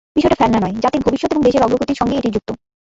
[0.15, 2.49] বিষয়টা ফেলনা নয়, জাতির ভবিষ্যৎ এবং দেশের অগ্রগতির সঙ্গেই এটি যুক্ত।